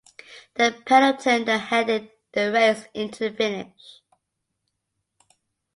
The 0.55 0.81
peloton 0.87 1.45
then 1.45 1.59
headed 1.59 2.09
the 2.33 2.51
race 2.51 2.87
into 2.95 3.29
the 3.29 3.35
finish. 3.37 4.01